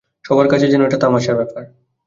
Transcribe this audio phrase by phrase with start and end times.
[0.25, 1.63] সবার কাছে যেন এটা তামাশার ব্যাপার।